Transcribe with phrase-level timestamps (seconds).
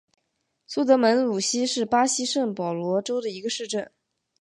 [0.65, 3.91] 苏德门努西是巴西圣保罗州的一个市镇。